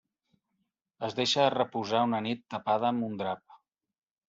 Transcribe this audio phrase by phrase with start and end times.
[1.07, 3.61] Es deixa reposar una nit tapada amb un drap.